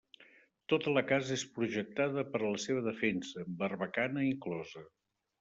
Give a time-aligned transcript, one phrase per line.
[0.71, 4.87] Tota la casa és projectada per a la seva defensa, amb barbacana inclosa.